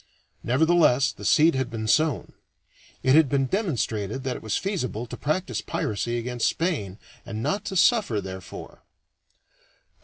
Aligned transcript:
Nevertheless, 0.43 1.11
the 1.11 1.23
seed 1.23 1.53
had 1.53 1.69
been 1.69 1.87
sown; 1.87 2.33
it 3.03 3.13
had 3.13 3.29
been 3.29 3.45
demonstrated 3.45 4.23
that 4.23 4.35
it 4.35 4.41
was 4.41 4.57
feasible 4.57 5.05
to 5.05 5.15
practice 5.15 5.61
piracy 5.61 6.17
against 6.17 6.47
Spain 6.49 6.97
and 7.23 7.43
not 7.43 7.65
to 7.65 7.75
suffer 7.75 8.19
therefor. 8.19 8.81